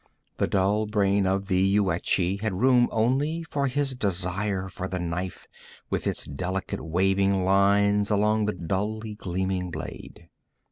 The 0.37 0.47
dull 0.47 0.87
brain 0.87 1.27
of 1.27 1.45
the 1.47 1.61
Yuetshi 1.77 2.41
had 2.41 2.59
room 2.59 2.89
only 2.91 3.43
for 3.51 3.67
his 3.67 3.93
desire 3.93 4.67
for 4.67 4.87
the 4.87 4.97
knife 4.97 5.47
with 5.91 6.07
its 6.07 6.25
delicate 6.25 6.83
waving 6.83 7.45
lines 7.45 8.09
along 8.09 8.45
the 8.45 8.53
dully 8.53 9.13
gleaming 9.13 9.69
blade. 9.69 10.27